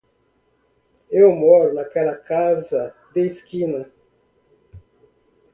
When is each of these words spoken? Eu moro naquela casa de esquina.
Eu 1.11 1.31
moro 1.31 1.75
naquela 1.75 2.15
casa 2.17 2.91
de 3.13 3.21
esquina. 3.23 3.87